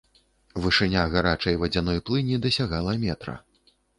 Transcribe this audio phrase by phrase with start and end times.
[0.63, 3.39] Вышыня гарачай вадзяной плыні дасягала метра.